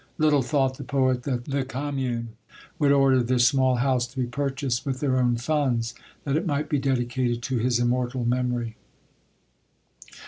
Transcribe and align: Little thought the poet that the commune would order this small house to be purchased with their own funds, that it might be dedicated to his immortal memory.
Little 0.17 0.41
thought 0.41 0.77
the 0.77 0.83
poet 0.83 1.21
that 1.25 1.45
the 1.45 1.63
commune 1.63 2.29
would 2.79 2.91
order 2.91 3.21
this 3.21 3.47
small 3.47 3.75
house 3.75 4.07
to 4.07 4.17
be 4.19 4.25
purchased 4.25 4.83
with 4.83 4.99
their 4.99 5.19
own 5.19 5.35
funds, 5.37 5.93
that 6.23 6.35
it 6.35 6.47
might 6.47 6.69
be 6.69 6.79
dedicated 6.79 7.43
to 7.43 7.57
his 7.59 7.77
immortal 7.77 8.25
memory. 8.25 8.77